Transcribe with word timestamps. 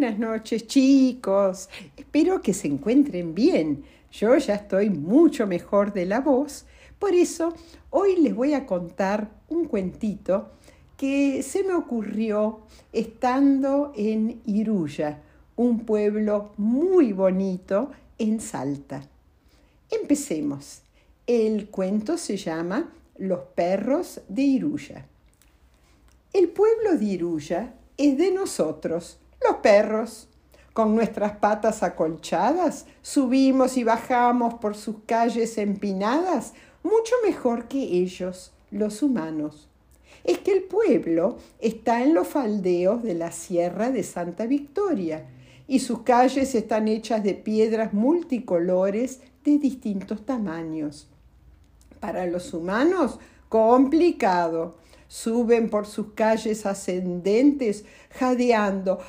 Buenas 0.00 0.18
noches 0.18 0.66
chicos. 0.66 1.68
Espero 1.94 2.40
que 2.40 2.54
se 2.54 2.68
encuentren 2.68 3.34
bien. 3.34 3.84
Yo 4.10 4.34
ya 4.38 4.54
estoy 4.54 4.88
mucho 4.88 5.46
mejor 5.46 5.92
de 5.92 6.06
la 6.06 6.20
voz. 6.20 6.64
Por 6.98 7.12
eso 7.12 7.52
hoy 7.90 8.16
les 8.16 8.34
voy 8.34 8.54
a 8.54 8.64
contar 8.64 9.30
un 9.50 9.66
cuentito 9.66 10.52
que 10.96 11.42
se 11.42 11.64
me 11.64 11.74
ocurrió 11.74 12.60
estando 12.94 13.92
en 13.94 14.40
Iruya, 14.46 15.20
un 15.56 15.80
pueblo 15.80 16.52
muy 16.56 17.12
bonito 17.12 17.90
en 18.16 18.40
Salta. 18.40 19.06
Empecemos. 19.90 20.80
El 21.26 21.68
cuento 21.68 22.16
se 22.16 22.38
llama 22.38 22.90
Los 23.18 23.40
perros 23.54 24.22
de 24.30 24.40
Iruya. 24.40 25.06
El 26.32 26.48
pueblo 26.48 26.96
de 26.96 27.04
Iruya 27.04 27.74
es 27.98 28.16
de 28.16 28.30
nosotros, 28.30 29.18
los 29.46 29.56
perros. 29.56 30.28
Con 30.72 30.94
nuestras 30.94 31.32
patas 31.36 31.82
acolchadas, 31.82 32.86
subimos 33.02 33.76
y 33.76 33.84
bajamos 33.84 34.54
por 34.54 34.76
sus 34.76 34.96
calles 35.04 35.58
empinadas 35.58 36.54
mucho 36.82 37.14
mejor 37.24 37.68
que 37.68 37.82
ellos, 37.82 38.52
los 38.70 39.02
humanos. 39.02 39.68
Es 40.24 40.38
que 40.38 40.52
el 40.52 40.62
pueblo 40.62 41.38
está 41.58 42.02
en 42.02 42.14
los 42.14 42.28
faldeos 42.28 43.02
de 43.02 43.14
la 43.14 43.32
Sierra 43.32 43.90
de 43.90 44.02
Santa 44.02 44.46
Victoria 44.46 45.26
y 45.66 45.80
sus 45.80 46.02
calles 46.02 46.54
están 46.54 46.88
hechas 46.88 47.22
de 47.22 47.34
piedras 47.34 47.92
multicolores 47.92 49.20
de 49.44 49.58
distintos 49.58 50.24
tamaños. 50.24 51.08
Para 52.00 52.26
los 52.26 52.52
humanos, 52.54 53.18
complicado. 53.48 54.76
Suben 55.10 55.70
por 55.70 55.88
sus 55.88 56.12
calles 56.12 56.66
ascendentes, 56.66 57.84
jadeando 58.10 59.00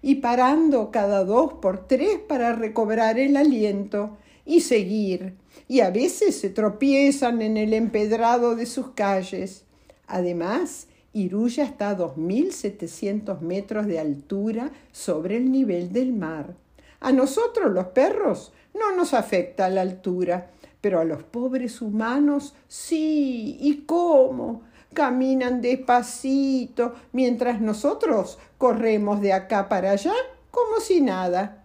y 0.00 0.14
parando 0.16 0.92
cada 0.92 1.24
dos 1.24 1.54
por 1.54 1.88
tres 1.88 2.20
para 2.28 2.52
recobrar 2.52 3.18
el 3.18 3.36
aliento 3.36 4.16
y 4.46 4.60
seguir. 4.60 5.34
Y 5.66 5.80
a 5.80 5.90
veces 5.90 6.38
se 6.38 6.50
tropiezan 6.50 7.42
en 7.42 7.56
el 7.56 7.74
empedrado 7.74 8.54
de 8.54 8.66
sus 8.66 8.92
calles. 8.92 9.64
Además, 10.06 10.86
Iruya 11.12 11.64
está 11.64 11.90
a 11.90 11.98
2.700 11.98 13.40
metros 13.40 13.88
de 13.88 13.98
altura 13.98 14.70
sobre 14.92 15.36
el 15.36 15.50
nivel 15.50 15.92
del 15.92 16.12
mar. 16.12 16.54
A 17.00 17.10
nosotros 17.10 17.72
los 17.72 17.86
perros 17.86 18.52
no 18.72 18.94
nos 18.94 19.14
afecta 19.14 19.68
la 19.68 19.80
altura, 19.80 20.52
pero 20.82 21.00
a 21.00 21.04
los 21.04 21.22
pobres 21.22 21.80
humanos 21.80 22.54
sí. 22.68 23.56
¿Y 23.60 23.84
cómo? 23.86 24.64
Caminan 24.92 25.62
despacito 25.62 26.92
mientras 27.12 27.62
nosotros 27.62 28.38
corremos 28.58 29.22
de 29.22 29.32
acá 29.32 29.70
para 29.70 29.92
allá 29.92 30.12
como 30.50 30.80
si 30.80 31.00
nada. 31.00 31.64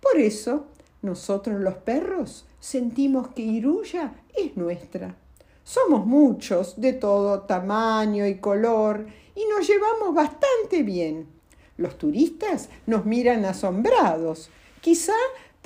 Por 0.00 0.18
eso, 0.18 0.66
nosotros 1.02 1.60
los 1.60 1.74
perros 1.74 2.46
sentimos 2.58 3.28
que 3.28 3.42
Iruya 3.42 4.14
es 4.34 4.56
nuestra. 4.56 5.14
Somos 5.62 6.06
muchos, 6.06 6.80
de 6.80 6.92
todo 6.92 7.42
tamaño 7.42 8.26
y 8.26 8.38
color, 8.38 9.06
y 9.34 9.44
nos 9.46 9.68
llevamos 9.68 10.14
bastante 10.14 10.82
bien. 10.82 11.28
Los 11.76 11.98
turistas 11.98 12.70
nos 12.86 13.04
miran 13.04 13.44
asombrados, 13.44 14.50
quizá 14.80 15.12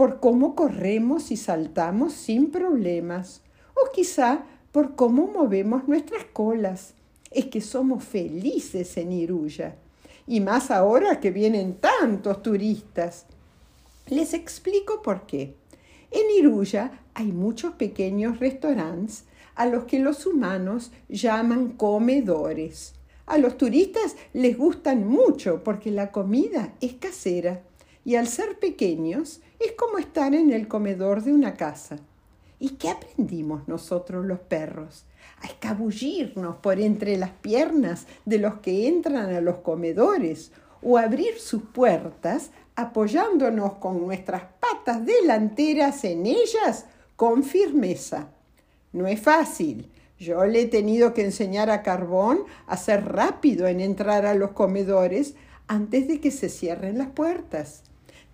por 0.00 0.18
cómo 0.18 0.54
corremos 0.54 1.30
y 1.30 1.36
saltamos 1.36 2.14
sin 2.14 2.50
problemas, 2.50 3.42
o 3.74 3.92
quizá 3.92 4.46
por 4.72 4.96
cómo 4.96 5.26
movemos 5.26 5.88
nuestras 5.88 6.24
colas. 6.24 6.94
Es 7.30 7.48
que 7.48 7.60
somos 7.60 8.02
felices 8.02 8.96
en 8.96 9.12
Iruya, 9.12 9.76
y 10.26 10.40
más 10.40 10.70
ahora 10.70 11.20
que 11.20 11.30
vienen 11.30 11.74
tantos 11.74 12.42
turistas. 12.42 13.26
Les 14.06 14.32
explico 14.32 15.02
por 15.02 15.26
qué. 15.26 15.54
En 16.10 16.30
Iruya 16.34 17.02
hay 17.12 17.30
muchos 17.30 17.74
pequeños 17.74 18.40
restaurantes 18.40 19.24
a 19.54 19.66
los 19.66 19.84
que 19.84 19.98
los 19.98 20.24
humanos 20.24 20.92
llaman 21.10 21.72
comedores. 21.72 22.94
A 23.26 23.36
los 23.36 23.58
turistas 23.58 24.16
les 24.32 24.56
gustan 24.56 25.06
mucho 25.06 25.62
porque 25.62 25.90
la 25.90 26.10
comida 26.10 26.72
es 26.80 26.94
casera 26.94 27.60
y 28.02 28.14
al 28.14 28.28
ser 28.28 28.58
pequeños 28.58 29.42
es 29.60 29.72
como 29.72 29.98
estar 29.98 30.34
en 30.34 30.50
el 30.50 30.68
comedor 30.68 31.22
de 31.22 31.32
una 31.32 31.54
casa. 31.54 31.98
¿Y 32.58 32.70
qué 32.70 32.88
aprendimos 32.88 33.68
nosotros 33.68 34.24
los 34.24 34.40
perros? 34.40 35.04
A 35.42 35.46
escabullirnos 35.46 36.56
por 36.56 36.80
entre 36.80 37.16
las 37.16 37.30
piernas 37.30 38.06
de 38.24 38.38
los 38.38 38.54
que 38.60 38.88
entran 38.88 39.34
a 39.34 39.40
los 39.40 39.58
comedores 39.58 40.52
o 40.82 40.98
abrir 40.98 41.38
sus 41.38 41.62
puertas 41.62 42.50
apoyándonos 42.74 43.74
con 43.74 44.00
nuestras 44.00 44.42
patas 44.60 45.04
delanteras 45.04 46.04
en 46.04 46.26
ellas 46.26 46.86
con 47.16 47.42
firmeza. 47.42 48.28
No 48.92 49.06
es 49.06 49.20
fácil. 49.20 49.90
Yo 50.18 50.44
le 50.44 50.62
he 50.62 50.66
tenido 50.66 51.14
que 51.14 51.24
enseñar 51.24 51.70
a 51.70 51.82
Carbón 51.82 52.44
a 52.66 52.76
ser 52.76 53.06
rápido 53.06 53.66
en 53.66 53.80
entrar 53.80 54.26
a 54.26 54.34
los 54.34 54.50
comedores 54.52 55.34
antes 55.66 56.08
de 56.08 56.20
que 56.20 56.30
se 56.30 56.48
cierren 56.48 56.98
las 56.98 57.08
puertas. 57.08 57.82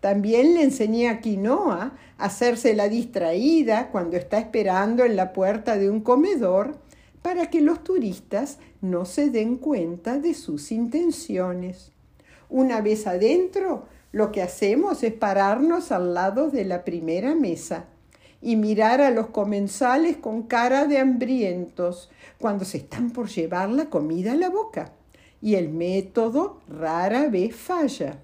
También 0.07 0.55
le 0.55 0.63
enseñé 0.63 1.09
a 1.09 1.21
Quinoa 1.21 1.99
a 2.17 2.25
hacerse 2.25 2.75
la 2.75 2.89
distraída 2.89 3.89
cuando 3.91 4.17
está 4.17 4.39
esperando 4.39 5.05
en 5.05 5.17
la 5.17 5.33
puerta 5.33 5.77
de 5.77 5.91
un 5.91 6.01
comedor 6.01 6.77
para 7.23 7.51
que 7.51 7.61
los 7.61 7.83
turistas 7.83 8.59
no 8.81 9.05
se 9.05 9.31
den 9.31 9.57
cuenta 9.57 10.21
de 10.21 10.35
sus 10.35 10.71
intenciones. 10.71 11.91
Una 12.49 12.81
vez 12.83 13.09
adentro, 13.09 13.87
lo 14.13 14.31
que 14.31 14.43
hacemos 14.43 15.03
es 15.03 15.13
pararnos 15.13 15.91
al 15.91 16.15
lado 16.15 16.51
de 16.51 16.65
la 16.65 16.85
primera 16.85 17.35
mesa 17.35 17.87
y 18.41 18.55
mirar 18.55 19.01
a 19.01 19.11
los 19.11 19.27
comensales 19.31 20.19
con 20.19 20.45
cara 20.45 20.87
de 20.87 20.99
hambrientos 20.99 22.11
cuando 22.39 22.65
se 22.65 22.77
están 22.77 23.11
por 23.11 23.27
llevar 23.27 23.71
la 23.71 23.87
comida 23.87 24.35
a 24.35 24.37
la 24.37 24.51
boca. 24.51 24.93
Y 25.43 25.57
el 25.57 25.69
método 25.69 26.61
rara 26.69 27.27
vez 27.27 27.57
falla. 27.57 28.21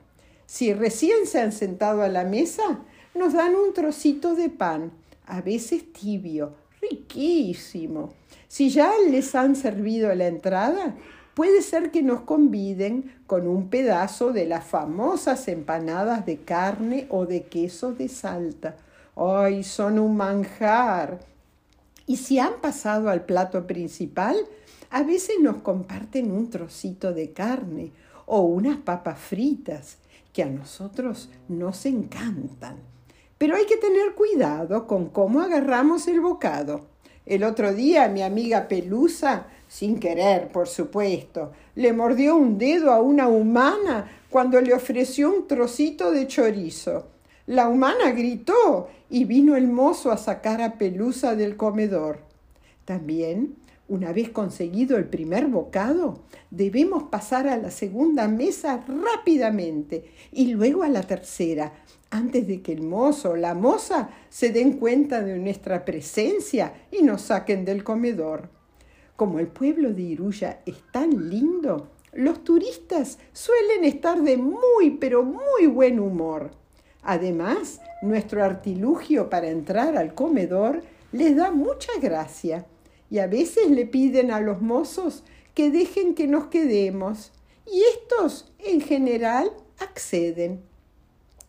Si 0.52 0.74
recién 0.74 1.26
se 1.26 1.40
han 1.40 1.50
sentado 1.50 2.02
a 2.02 2.08
la 2.08 2.24
mesa, 2.24 2.80
nos 3.14 3.32
dan 3.32 3.54
un 3.54 3.72
trocito 3.72 4.34
de 4.34 4.50
pan, 4.50 4.92
a 5.24 5.40
veces 5.40 5.94
tibio, 5.94 6.52
riquísimo. 6.82 8.12
Si 8.48 8.68
ya 8.68 8.92
les 9.08 9.34
han 9.34 9.56
servido 9.56 10.14
la 10.14 10.26
entrada, 10.26 10.94
puede 11.32 11.62
ser 11.62 11.90
que 11.90 12.02
nos 12.02 12.20
conviden 12.20 13.14
con 13.26 13.48
un 13.48 13.70
pedazo 13.70 14.34
de 14.34 14.44
las 14.44 14.66
famosas 14.66 15.48
empanadas 15.48 16.26
de 16.26 16.36
carne 16.36 17.06
o 17.08 17.24
de 17.24 17.44
queso 17.44 17.94
de 17.94 18.10
Salta. 18.10 18.76
¡Ay, 19.16 19.62
son 19.62 19.98
un 19.98 20.18
manjar! 20.18 21.20
Y 22.06 22.18
si 22.18 22.38
han 22.38 22.60
pasado 22.60 23.08
al 23.08 23.24
plato 23.24 23.66
principal, 23.66 24.36
a 24.90 25.02
veces 25.02 25.36
nos 25.40 25.62
comparten 25.62 26.30
un 26.30 26.50
trocito 26.50 27.14
de 27.14 27.32
carne 27.32 27.90
o 28.26 28.42
unas 28.42 28.76
papas 28.76 29.18
fritas 29.18 29.96
que 30.32 30.42
a 30.42 30.46
nosotros 30.46 31.28
nos 31.48 31.84
encantan. 31.86 32.76
Pero 33.38 33.56
hay 33.56 33.66
que 33.66 33.76
tener 33.76 34.14
cuidado 34.14 34.86
con 34.86 35.08
cómo 35.08 35.40
agarramos 35.40 36.06
el 36.08 36.20
bocado. 36.20 36.86
El 37.26 37.44
otro 37.44 37.72
día 37.72 38.08
mi 38.08 38.22
amiga 38.22 38.68
Pelusa, 38.68 39.46
sin 39.68 39.98
querer, 39.98 40.50
por 40.52 40.68
supuesto, 40.68 41.52
le 41.74 41.92
mordió 41.92 42.36
un 42.36 42.58
dedo 42.58 42.92
a 42.92 43.00
una 43.00 43.28
humana 43.28 44.10
cuando 44.30 44.60
le 44.60 44.74
ofreció 44.74 45.32
un 45.32 45.46
trocito 45.46 46.10
de 46.10 46.26
chorizo. 46.26 47.06
La 47.46 47.68
humana 47.68 48.12
gritó 48.12 48.88
y 49.10 49.24
vino 49.24 49.56
el 49.56 49.68
mozo 49.68 50.10
a 50.10 50.16
sacar 50.16 50.62
a 50.62 50.74
Pelusa 50.78 51.34
del 51.34 51.56
comedor. 51.56 52.20
También 52.84 53.56
una 53.92 54.10
vez 54.10 54.30
conseguido 54.30 54.96
el 54.96 55.04
primer 55.04 55.48
bocado, 55.48 56.20
debemos 56.50 57.02
pasar 57.02 57.46
a 57.46 57.58
la 57.58 57.70
segunda 57.70 58.26
mesa 58.26 58.82
rápidamente 58.88 60.06
y 60.32 60.54
luego 60.54 60.82
a 60.82 60.88
la 60.88 61.02
tercera, 61.02 61.74
antes 62.08 62.48
de 62.48 62.62
que 62.62 62.72
el 62.72 62.80
mozo 62.80 63.32
o 63.32 63.36
la 63.36 63.54
moza 63.54 64.08
se 64.30 64.48
den 64.48 64.78
cuenta 64.78 65.20
de 65.20 65.38
nuestra 65.38 65.84
presencia 65.84 66.72
y 66.90 67.02
nos 67.02 67.20
saquen 67.20 67.66
del 67.66 67.84
comedor. 67.84 68.48
Como 69.14 69.38
el 69.40 69.48
pueblo 69.48 69.92
de 69.92 70.00
Iruya 70.00 70.62
es 70.64 70.90
tan 70.90 71.28
lindo, 71.28 71.90
los 72.14 72.42
turistas 72.44 73.18
suelen 73.34 73.84
estar 73.84 74.22
de 74.22 74.38
muy 74.38 74.92
pero 74.98 75.22
muy 75.22 75.66
buen 75.66 76.00
humor. 76.00 76.52
Además, 77.02 77.82
nuestro 78.00 78.42
artilugio 78.42 79.28
para 79.28 79.48
entrar 79.48 79.98
al 79.98 80.14
comedor 80.14 80.82
les 81.12 81.36
da 81.36 81.50
mucha 81.50 81.92
gracia 82.00 82.64
y 83.12 83.18
a 83.18 83.26
veces 83.26 83.70
le 83.70 83.84
piden 83.84 84.30
a 84.30 84.40
los 84.40 84.62
mozos 84.62 85.22
que 85.54 85.70
dejen 85.70 86.14
que 86.14 86.26
nos 86.26 86.46
quedemos 86.46 87.30
y 87.70 87.82
estos 87.94 88.50
en 88.58 88.80
general 88.80 89.52
acceden. 89.80 90.62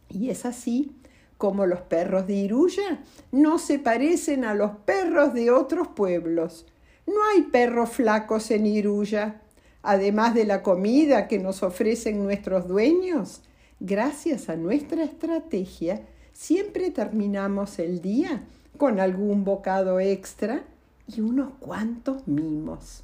Y 0.09 0.29
es 0.29 0.45
así 0.45 0.91
como 1.37 1.65
los 1.65 1.79
perros 1.79 2.27
de 2.27 2.33
Iruya 2.33 3.01
no 3.31 3.59
se 3.59 3.79
parecen 3.79 4.43
a 4.43 4.55
los 4.55 4.71
perros 4.83 5.33
de 5.33 5.51
otros 5.51 5.87
pueblos. 5.87 6.65
No 7.07 7.15
hay 7.33 7.43
perros 7.43 7.91
flacos 7.91 8.51
en 8.51 8.65
Iruya. 8.65 9.39
además 9.83 10.33
de 10.33 10.43
la 10.43 10.63
comida 10.63 11.29
que 11.29 11.39
nos 11.39 11.63
ofrecen 11.63 12.25
nuestros 12.25 12.67
dueños, 12.67 13.41
gracias 13.79 14.49
a 14.49 14.57
nuestra 14.57 15.05
estrategia, 15.05 16.01
siempre 16.33 16.91
terminamos 16.91 17.79
el 17.79 18.01
día 18.01 18.43
con 18.77 18.99
algún 18.99 19.45
bocado 19.45 20.01
extra 20.01 20.65
y 21.07 21.21
unos 21.21 21.53
cuantos 21.59 22.27
mimos. 22.27 23.01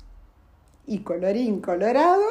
Y 0.88 1.00
colorín 1.00 1.62
colorado, 1.62 2.24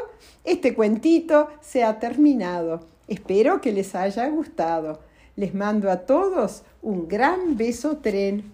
este 0.44 0.75
cuentito 0.75 1.49
se 1.61 1.85
ha 1.85 1.99
terminado. 1.99 2.81
Espero 3.06 3.61
que 3.61 3.73
les 3.73 3.94
haya 3.94 4.29
gustado. 4.29 5.00
Les 5.37 5.55
mando 5.55 5.91
a 5.91 5.99
todos 5.99 6.62
un 6.82 7.06
gran 7.06 7.56
beso 7.56 7.99
tren 7.99 8.53